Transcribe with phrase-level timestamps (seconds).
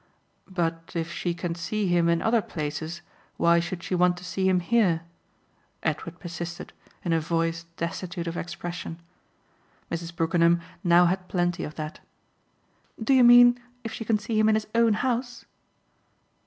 [0.49, 3.03] "But if she can see him in other places
[3.37, 5.01] why should she want to see him here?"
[5.83, 6.73] Edward persisted
[7.05, 8.99] in a voice destitute of expression.
[9.91, 10.15] Mrs.
[10.15, 11.99] Brookenham now had plenty of that.
[12.99, 15.45] "Do you mean if she can see him in his own house?"